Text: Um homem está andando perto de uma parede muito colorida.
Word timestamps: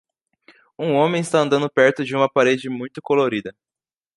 Um 0.79 0.95
homem 0.95 1.21
está 1.21 1.37
andando 1.37 1.69
perto 1.69 2.03
de 2.03 2.15
uma 2.15 2.27
parede 2.27 2.67
muito 2.71 2.99
colorida. 3.03 3.55